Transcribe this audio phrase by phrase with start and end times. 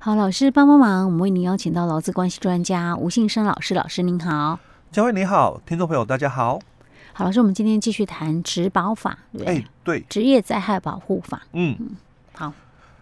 [0.00, 4.56] 好，老师帮帮忙，我们为您邀请到劳资关系专家吴信生老师，老师您好，
[4.92, 6.60] 嘉惠你好，听众朋友大家好。
[7.12, 9.18] 好，老师，我们今天继续谈职保法？
[9.44, 11.42] 哎，对，职业灾害保护法。
[11.52, 11.96] 嗯，嗯，
[12.32, 12.52] 好，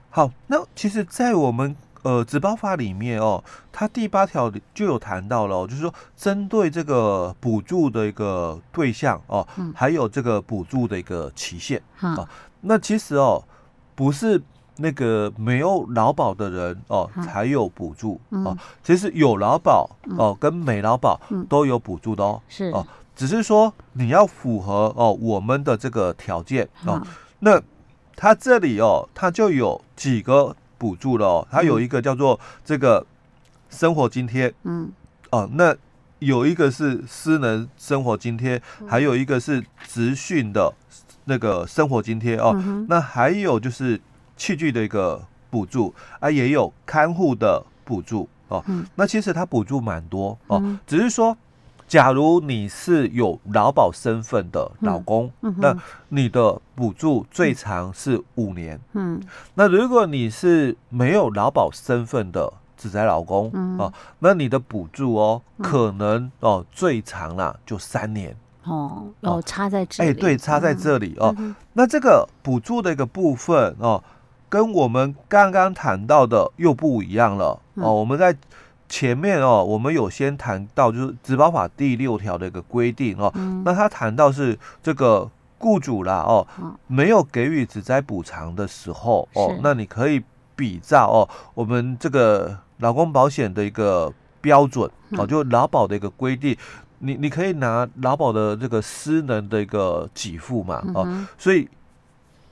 [0.09, 12.29] 好，那其实，在我们呃职保法里面哦，它第八条就有谈到了，就是说针对这个补助的一个对象哦，嗯、还有这个补助的一个期限啊、嗯哦。
[12.63, 13.45] 那其实哦，
[13.95, 14.43] 不是
[14.77, 19.89] 那个没有劳保的人哦、嗯、才有补助、嗯、哦，其实有劳保
[20.19, 22.67] 哦跟没劳保都有补助的哦，是。
[22.71, 22.87] 哦。
[23.17, 27.01] 只是说你要符合哦我们的这个条件哦，
[27.39, 27.59] 那
[28.15, 33.07] 它这里哦，它就有几个补助了哦，它有一个叫做这个
[33.71, 34.93] 生活津贴，嗯，
[35.31, 35.75] 哦，那
[36.19, 40.71] 有一个是私人生活津贴，还有一个是职训的
[41.25, 42.55] 那个生活津贴哦，
[42.87, 43.99] 那还有就是
[44.37, 51.37] 器具的一个补助啊，也有看护的补助哦，那其实它补助蛮多哦，只是说。
[51.89, 55.77] 假如你是有劳保身份的劳工，嗯嗯、那
[56.09, 58.77] 你的补助最长是五年。
[58.95, 59.23] 嗯，
[59.55, 68.37] 那如果你是没有劳保身份的职灾劳工，嗯、哦，那你的补助哦，可能哦最长啦就三年。
[68.65, 70.11] 哦，哦，差在这里。
[70.11, 71.33] 哎，对，差在这里哦。
[71.39, 74.03] 嗯、那这个补助的一个部分哦，
[74.49, 77.61] 跟我们刚刚谈到的又不一样了。
[77.75, 78.37] 哦，我们在。
[78.89, 86.47] 前面哦，我们有先谈到就是职保法第六条的一个规定哦，嗯、那他谈到是这个雇主啦哦，
[86.87, 90.23] 没有给予职灾补偿的时候哦，那你可以
[90.55, 96.57] 比照哦，我们这个劳工保险的一个标准哦，就劳保的一个规定，
[97.01, 101.69] 你你可以拿劳保的这个失能的一个给付嘛哦，所以。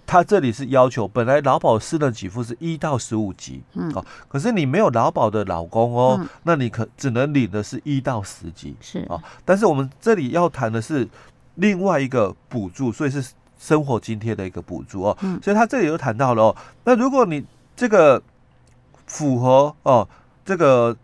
[0.06, 9.20] 他这里是要求，本来劳保失能给付是一到十五级，嗯，哦，可是你没有劳保的老公哦，嗯、那你可只能领的是一到十级，是哦。
[9.44, 11.08] 但是我们这里要谈的是
[11.54, 15.16] 另外一个补助，所以是生活津贴的一个补助哦。
[15.22, 17.44] 嗯、所以他这里又谈到了哦，那如果你
[17.74, 18.22] 这个
[19.06, 20.06] 符合哦
[20.44, 20.94] 这个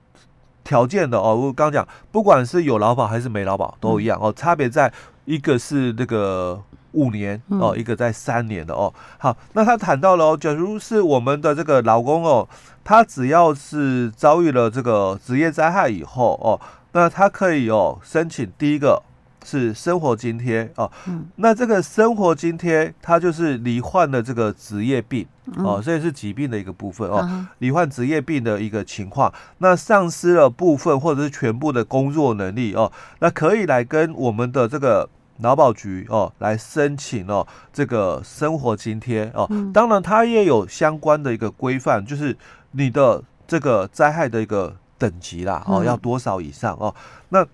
[0.62, 4.92] 条件的哦，我刚讲，不管是有劳保还是没劳保都一样哦，差别在
[5.24, 6.62] 一个是那个。
[6.92, 8.92] 五年哦，一个在三年的哦。
[9.18, 12.48] 好，那他谈到了哦，假如是我们的这个劳工哦，
[12.82, 16.60] 他只要是遭遇了这个职业灾害以后哦，
[16.92, 19.02] 那他可以哦申请第一个
[19.44, 20.90] 是生活津贴哦。
[21.06, 21.26] 嗯。
[21.36, 25.26] 那这个生活津贴，它就是罹患的这个职业病
[25.58, 27.46] 哦，所以是疾病的一个部分哦。
[27.58, 32.90] 罹患职业病的一个情况，那丧失了部分或者是全部的工作能力哦，
[33.20, 35.08] 那可以来跟我们的这个。
[35.42, 39.48] 劳保局哦，来申请哦，这个生活津贴哦。
[39.72, 42.36] 当然，它也有相关的一个规范，就是
[42.72, 46.94] 你的这个灾害的一个等级啦哦，要多少以上哦。
[47.30, 47.46] 那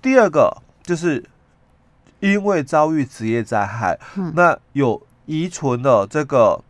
[0.00, 1.24] 第二个就是
[2.20, 3.98] 因为遭遇职业灾害，
[4.34, 6.62] 那有遗存的这个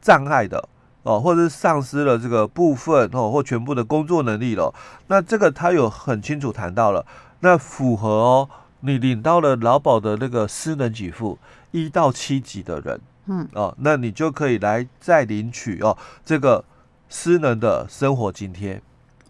[0.00, 0.68] 障碍的
[1.02, 4.74] 哦，或者是丧失了这个部分哦，或全部的工作能力了，
[5.06, 7.06] 那这个他有很清楚谈到了，
[7.40, 8.48] 那符合哦。
[8.80, 11.38] 你领到了劳保的那个失能给付
[11.70, 16.64] 一到七级的人，嗯哦，那你就可以来再领取哦这个
[17.08, 18.80] 失能的生活津贴。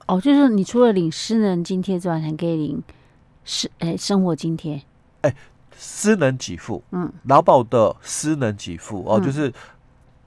[0.07, 2.83] 哦，就是你除了领失能津贴之外，还可以领
[3.45, 4.81] 失哎生活津贴。
[5.23, 5.35] 哎，
[5.77, 9.53] 失能给付，嗯，劳保的失能给付哦，就是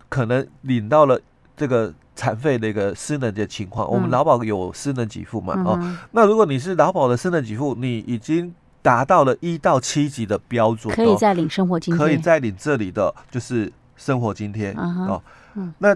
[0.09, 1.19] 可能领到了
[1.55, 5.53] 这个残废的一个失能的情况，嗯、我们劳保有失能给付嘛？
[5.57, 8.53] 嗯、哦，那如果你是劳保的失能给付，你已经。
[8.83, 15.23] 达到了一到七级的标准，可以再领生活津贴，可以再领这里的就是生活津贴哦。
[15.79, 15.95] 那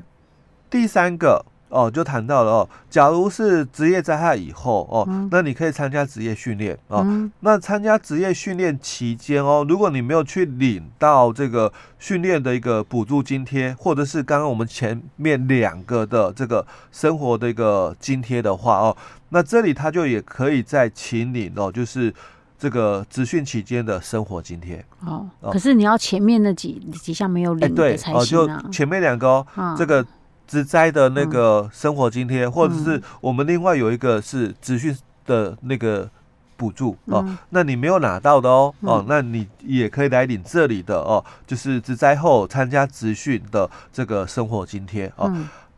[0.70, 7.02] 第三个哦，就谈到了哦，假如是职业灾害以后哦，嗯、那你可以参加职业训练哦。
[7.06, 18.95] 嗯、那参加职业训练期间哦，如果你没有去领到这个训练的一个补助津贴，或者是刚刚我们前面两个的这个生活的一个津贴的话哦，
[19.28, 22.13] 那这里他就也可以再请领哦，就是。
[22.59, 24.83] 这个职训期间的生活津贴。
[25.06, 28.62] 哦，可是你要前面那几几项没有领的才行啊。
[28.63, 30.06] 就前面两个哦，这个
[30.48, 36.09] 职灾的那个生活津贴，或者是我们另外有一个是职训的那个
[36.56, 45.31] 补助哦，那你没有拿到的哦哦，那你也可以来领这里的哦，就是职灾后参加职训的这个生活津贴哦。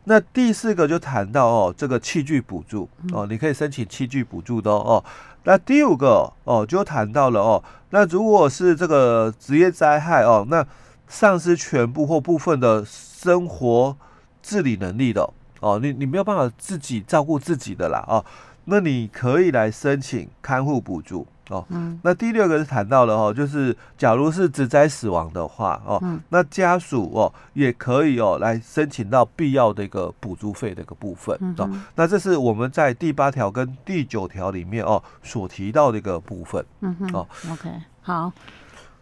[0.05, 5.03] 那第四个就谈到哦，这个器具补助哦，你可以申请器具补助的哦。
[5.49, 10.63] 那第五个哦，就谈到了哦，那如果是这个职业灾害哦，那
[11.07, 13.97] 丧失全部或部分的生活
[14.43, 15.27] 自理能力的
[15.59, 18.23] 哦，你你没有办法自己照顾自己的啦哦，
[18.65, 21.25] 那你可以来申请看护补助。
[21.49, 37.69] 哦，嗯，那第六个是谈到了哦，就是假如是职灾死亡的话哦，嗯，那家属哦也可以哦来申请到必要的一个补助费的一个部分，嗯，哦，那这是我们在第八条跟第九条里面哦所提到的一个部分，嗯哼，哦，OK，
[38.01, 38.31] 好，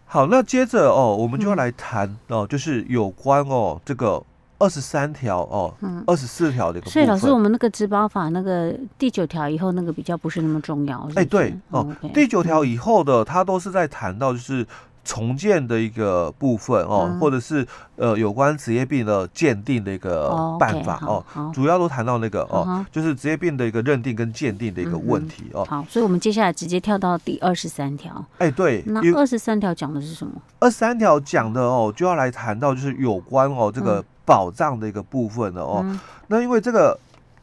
[0.05, 4.23] 好，那接着哦，我们就要来谈哦，就是有关哦这个。
[4.59, 6.89] 二十三条哦，嗯，二十四条的一个。
[6.89, 10.99] 所以老师，我们那个职保法那个第九条以后那个比较不是那么重要。
[11.15, 14.65] 哎、欸，对哦，嗯、第九条以后的，它都是在谈到就是
[15.03, 17.65] 重建的一个部分哦，嗯、或者是
[17.97, 25.63] 呃有关职业病的鉴定的一个办法哦，主要都谈到那个哦，嗯、就是职业病的一个认定跟鉴定的一个问题哦。
[25.65, 28.13] 好，所以我们接下来直接跳到第二十三条。
[28.39, 30.33] 哎、欸，对，那二十三条讲的是什么？
[30.57, 34.03] 二十三条讲的哦，就要来谈到就是有关哦这个。
[34.27, 35.97] 保障的一个部分的哦，嗯、
[36.27, 36.99] 那因为这个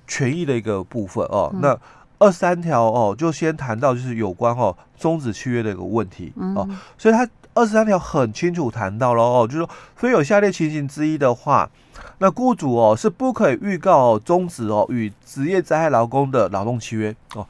[0.06, 1.78] 权益的一个部分哦，嗯、那
[2.18, 11.70] 二三条哦就先谈到就是有关哦终止契约的一个问题哦，嗯、所以他二十三条很清楚谈到了哦，就是说非有下列情形之一的话，
[12.18, 17.46] 那雇主哦是不可以预告终止哦与职业灾害劳工的劳动契约哦。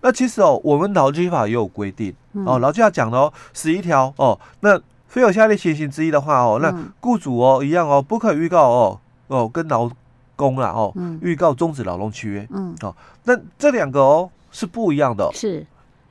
[0.00, 2.14] 那其实哦我们劳基法也有规定
[2.46, 4.80] 哦，劳基法讲的哦十一条哦那。
[5.06, 9.90] 非有下列情形之一的话哦，那雇主哦一样哦，不可以预告哦哦跟劳
[10.34, 10.92] 工啦哦
[11.22, 12.74] 预告终止劳动契约，嗯。
[12.82, 12.94] 哦，
[13.24, 15.66] 那这两个哦是不一样的，是，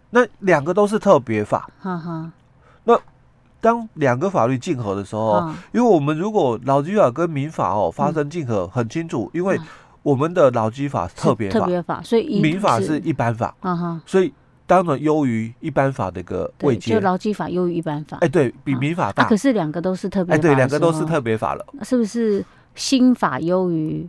[0.09, 2.31] 那两个都是特别法，哈哈。
[2.85, 2.99] 那
[3.61, 9.59] 当两个法律竞合的时候，因为我们如果劳基法跟民法哦发生竞合，很清楚，因为
[10.01, 14.33] 我们的劳基法特别法，特别法，所以民法是一般法，哈哈，所以。
[14.67, 18.17] 当然优于一般法的一个位阶，就劳基法优于一般法。
[18.21, 20.35] 哎，对比民法大，可是两个都是特别法。
[20.35, 21.65] 哎，对，两个都是特别法了。
[21.83, 24.07] 是不是新法优于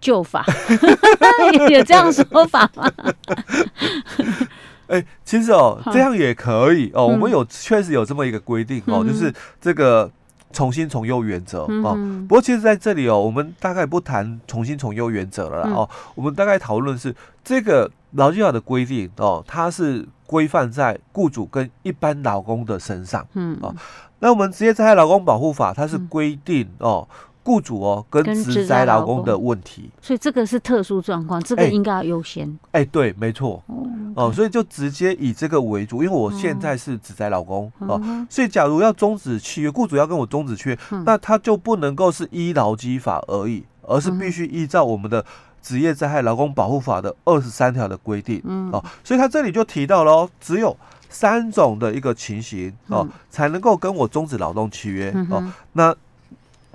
[0.00, 0.44] 旧法？
[1.70, 2.90] 有这样说法吗？
[4.88, 7.06] 哎，其实哦，这样也可以哦。
[7.06, 10.10] 我们有确实有这么一个规定哦，就是这个
[10.52, 11.96] 从轻从优原则哦。
[12.28, 15.88] 不过其实在这里哦，我们大概不谈重新从优原则了啦哦。
[16.14, 17.14] 我们大概讨论是
[17.44, 17.90] 这个。
[18.14, 23.72] 劳基法的规定哦，它是规范在雇主跟一般劳工的身上，嗯哦，
[24.18, 27.08] 那我们职业灾害劳工保护法它是规定哦，
[27.50, 32.48] 雇主哦跟职灾劳工的问题，所以这个是特殊状况，这个应该要优先。
[32.70, 38.00] 哎、欸欸，对，没错，哦，哦，所以就直接以这个为主，因为我现在是职灾劳工哦，
[38.30, 45.24] 所以假如要终止契约，雇主要跟我终止契约，那他就不能够是依劳基法而已，而是必须依照我们的。
[45.62, 50.74] 职业灾害劳工保护法的二十三条的规定，嗯、哦，所以他这里就提到了哦，只有
[51.10, 55.52] 三种的一个情形哦，嗯、才能够跟我终止劳动契约、嗯、哦。
[55.74, 55.94] 那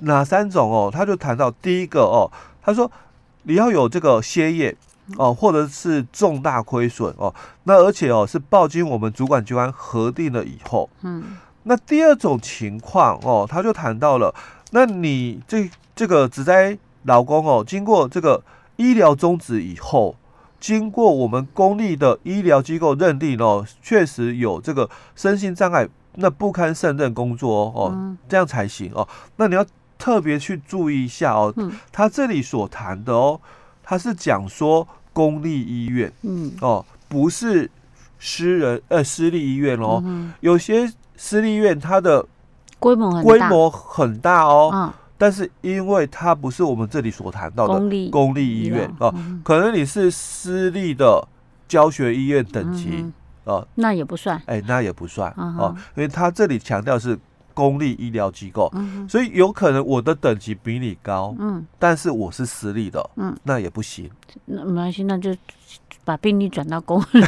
[0.00, 0.90] 哪三种哦？
[0.92, 2.30] 他就谈到第一个哦，
[2.62, 2.90] 他说
[3.42, 4.76] 你要有这个歇业
[5.16, 7.34] 哦，或者是重大亏损哦，
[7.64, 14.34] 那而且哦是报经我们主管机关核定了以后，嗯，那第二种情况哦，他就谈到了，
[14.70, 18.42] 那你这这个职灾劳工哦，经过这个。
[18.78, 20.14] 医疗终止以后，
[20.60, 29.08] 经过我们公立的医疗机构认定哦，确实有这个身心障碍，那不堪胜任工作哦，哦，这样才行哦。
[29.36, 29.64] 那你要
[29.98, 31.54] 特别去注意一下哦，
[31.90, 33.40] 他这里所谈的哦，
[33.82, 37.70] 他是讲说公立医院，嗯，哦，不是
[38.18, 40.02] 私人呃私立医院哦，
[40.40, 42.24] 有些私立医院它的
[42.78, 44.92] 规模规模很大哦。
[45.18, 47.74] 但是因为它不是我们这里所谈到的
[48.10, 49.10] 公立医院啊，
[49.42, 51.26] 可能你是私立的
[51.66, 53.02] 教学医院等级
[53.46, 57.18] 啊，那也不算，哎，那也不算啊，因为他这里强调是
[57.56, 64.10] 公立医疗机构，嗯所以有可能我的等级比你高，嗯，但是我是私立的，嗯，那也不行，
[64.44, 65.34] 那没关系，那就
[66.04, 67.20] 把病例转到公立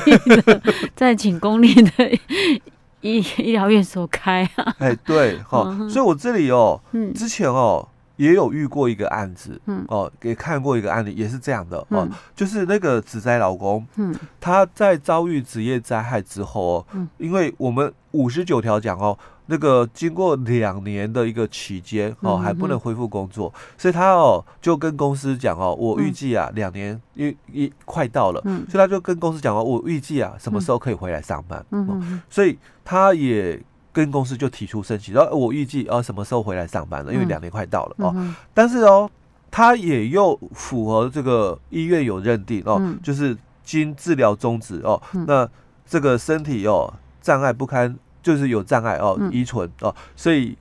[0.42, 0.62] 的，
[0.94, 1.90] 再请公立的。
[3.00, 19.16] 医医疗院所开啊，哎，对，哈，所以我这里哦，嗯，之前哦也有遇过一个案子，嗯，哦，也看过一个案例，也是这样的，哦，就是那个职灾老公，嗯，他在遭遇职业灾害之后哦，嗯，因为我们五十九条讲哦。
[19.50, 33.58] 那个经过两年的一个期间哦，还不能恢复工作，嗯、所以他哦就跟公司讲哦，我预计啊两、嗯、年因一快到了，嗯、所以他就跟公司讲哦，我预计啊什么时候可以回来上班，嗯哦、所以他也
[33.90, 39.10] 跟公司就提出申请，然后我预计啊什么时候回来上班了，因为两年快到了、嗯、哦，但是哦
[39.50, 45.48] 他也又符合这个医院有认定哦，嗯、就是经治疗终止哦，嗯、那
[45.86, 47.96] 这个身体哦障碍不堪。
[48.28, 50.54] 就是有障碍哦，遗存哦，所以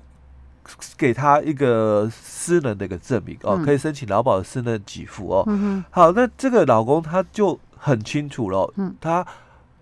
[0.96, 5.44] 给他一个私能的一个证明哦，可以申请劳保的私能给付哦。
[5.48, 9.26] 嗯好，那这个老公他就很清楚了，嗯，他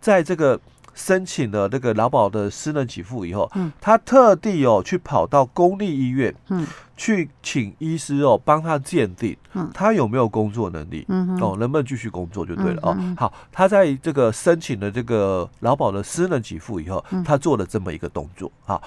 [0.01, 0.59] 在这个。
[0.95, 12.97] 申请了那个劳保的失能给付以后，嗯，他特地哦去跑到公立医院，嗯，去请医师哦帮他鉴定，嗯，他有没有工作能力，嗯哦，能不能继续工作就对了哦。
[13.17, 18.49] 好，他在这个申请了这个劳保的失能给付以后，他做了这么一个动作。
[18.63, 18.81] 好，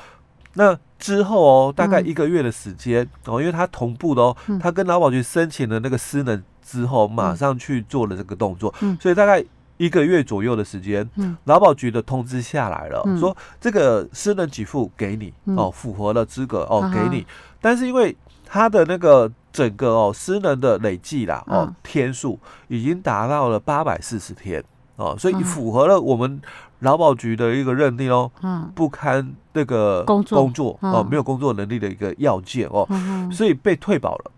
[0.55, 9.45] 那之后哦，大概一个月的时间哦，因为他同步的哦，他跟劳保局申请了那个私能之后，马上去做了这个动作，所以大概。
[9.78, 11.08] 一个月左右的时间，
[11.44, 17.26] 劳保局的通知下来了，说这个私人给付给你哦，符合了资格哦，给你。
[17.61, 24.62] 但是因为他的那个整个哦私人的累计啦哦天数已经达到了八百四十天
[24.97, 26.40] 哦，所以符合了我们
[26.80, 28.30] 劳保局的一个认定哦，
[28.75, 30.78] 不堪那个工作。
[30.82, 32.87] 哦，没有工作能力的一个要件哦，
[33.32, 34.30] 所以被退保了。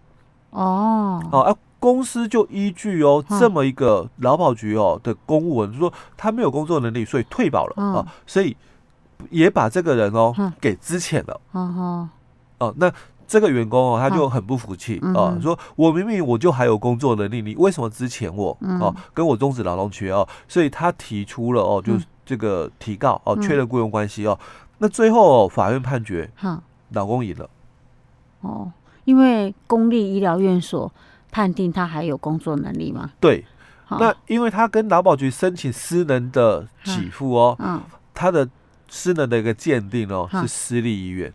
[0.50, 1.23] 哦。
[1.32, 8.54] 哦公司就依据哦这么一个劳保局哦的公文，说他没有工作能力，所以退保了啊，所以
[9.30, 11.40] 也把这个人哦给资遣了。
[11.52, 12.08] 哦
[12.58, 12.92] 哦，那
[13.26, 18.54] 这个员工哦他就很不服气啊，说我明明我就还有工作能力，你为什么资遣我？
[18.60, 24.38] 哦，跟我终止劳动契约哦，所以他提出了哦，就是这个提告哦，确认雇佣关系哦。
[24.76, 26.30] 那最后法院判决，
[26.90, 27.49] 老公赢了。
[28.42, 28.70] 哦，
[29.04, 30.92] 因为公立医疗院所。
[31.30, 33.10] 判定他还有工作能力吗？
[33.20, 33.44] 对，
[33.90, 37.80] 那因为他跟劳保局申请失能的给付哦，嗯，
[38.14, 38.49] 他的
[38.88, 41.32] 失能的一个鉴定哦是私立医院，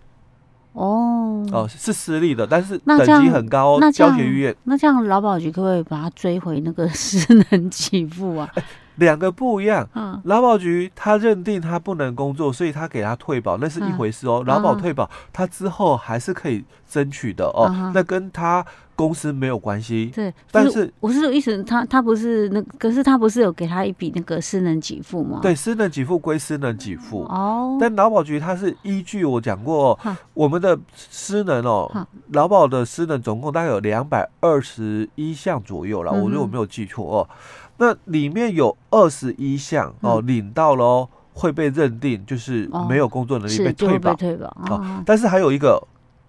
[0.73, 1.45] 哦。
[1.51, 4.55] 哦是私立的，但是等级很高哦，教学医院。
[4.63, 8.49] 那这样劳保局可不可以把他追回那个失能给付啊？
[8.95, 9.87] 两个不一样，
[10.23, 14.43] 劳保局他认定他不能工作，所以他给他退保，那是一回事哦。
[14.47, 20.11] 劳保退保，他之后还是可以争取的哦，那跟他公司没有关系。
[20.15, 25.39] 对，但是我是意思，他他不是那，可是他不是有给他一笔那个私能给付吗？
[25.41, 29.97] 对，私能给付归私能给付哦，但劳保局它是依据我讲过，
[30.33, 37.29] 我们的私能哦，劳保的私能总共大概有两百二十一项左右了，我觉得我没有记错哦。
[37.77, 45.03] 那里面有二十一项哦，领到了哦，会被认定就是没有工作能力被退保，退保啊。
[45.05, 45.85] 但是还有一个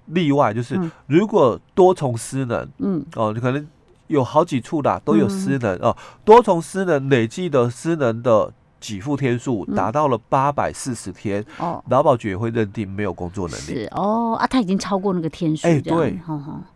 [0.07, 3.05] 例外，就是如果多重失能，嗯。
[3.15, 3.67] 哦，你可能
[4.07, 13.63] 有好几处啦都有失能哦，多重失能累计的失能的给付天数达到了八百四十天哦，劳保局也会认定没有工作能力。
[13.63, 16.19] 是哦啊，他已经超过那个天数，哎对，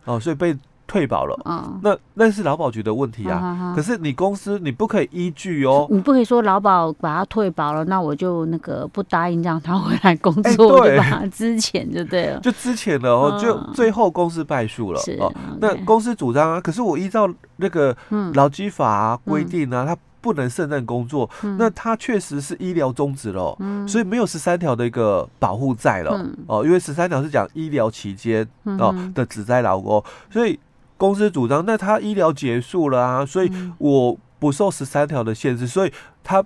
[0.05, 0.55] 哦，所以被。
[0.91, 3.73] 退保了，嗯，那那是劳保局的问题啊。
[3.73, 15.33] 可是你公司你不可以依据哦，你不可以说劳保把他退保了，那我就那个不答应让他回来工作，我就把他资遣就对了， 就之前了哦，就最后公司败诉了是哦。
[15.61, 17.95] 那公司主张啊，可是我依照那个
[18.33, 23.57] 劳基法规定啊，他不能胜任工作，那他确实是医疗终止了，
[23.87, 26.11] 所以没有十三条的一个保护在了
[26.47, 30.59] 哦，因为十三条是讲医疗期间哦的指灾劳工，所以。
[31.01, 35.91] 公司主张，那他医疗结束了啊，所以我不受十三条的限制，所以
[36.23, 36.45] 他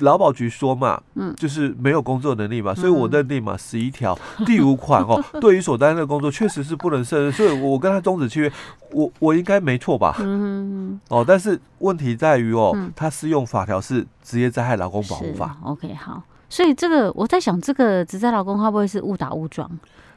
[0.00, 8.52] 劳保局说嘛，嗯，就是没有工作能力嘛，所以我认定嘛，十一条第五款哦， 对于所担任的工作确实是不能胜任，所以我跟他终止契约，
[8.90, 10.16] 我我应该没错吧？
[10.18, 15.56] 嗯哦，但是问题在于哦，他适用法条是职业灾害劳工保护法。
[15.62, 19.70] OK，好，所以这个我在想，这个职灾老公会不会是误打误撞？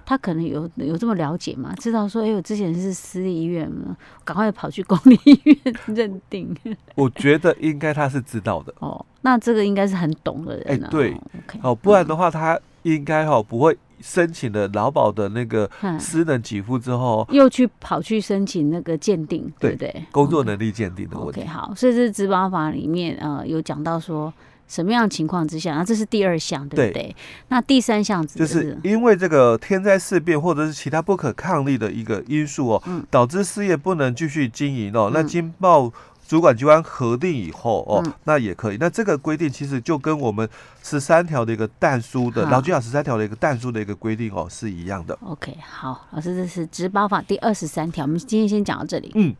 [0.05, 1.71] 他可能有有这么了解嘛？
[1.75, 3.95] 知道说，哎，我之前是私立医院嘛，
[4.25, 6.55] 赶快跑去公立医院 认定。
[6.95, 8.73] 我觉得应该他是知道的。
[8.79, 10.83] 哦，那这个应该是很懂的人。
[10.83, 11.15] 哎，对
[11.61, 15.69] 哦，不然的话，他应该哈不会申请了劳保的那个
[15.99, 20.05] 私人给付之后，又去跑去申请那个鉴定，对不对？
[20.11, 21.41] 工作能力鉴定的问题。
[21.41, 24.33] OK，好，所以这职保法里面呃有讲到说。
[24.69, 25.75] 什么样的情况之下？
[25.75, 27.03] 那这是第二项，对不对？
[27.03, 27.15] 对，
[27.49, 35.09] 那第三项就是因为这个天灾事变或者是其他不可抗力的一个因素哦，嗯、导致事业不能继续经营哦。
[35.09, 35.91] 嗯、那经报
[36.27, 38.77] 主管机关核定以后哦，嗯、那也可以。
[38.79, 40.47] 那这个规定其实就跟我们
[40.83, 45.17] 十三条的一个但书的劳基法十三条的一个但书的一个规定哦是一样的。
[45.23, 48.05] OK，好，老师，这是职保法第二十三条。
[48.05, 49.11] 我们今天先讲到这里。
[49.15, 49.35] 嗯。